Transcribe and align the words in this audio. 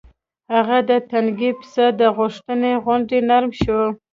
هغه 0.53 0.77
د 0.89 0.91
تنکي 1.09 1.51
پسه 1.59 1.85
د 1.99 2.01
غوښې 2.15 2.71
غوندې 2.83 3.19
نرم 3.29 3.51
شو. 3.61 3.81